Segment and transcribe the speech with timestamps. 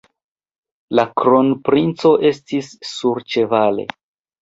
[0.99, 3.91] La kronprinco estis surĉevale.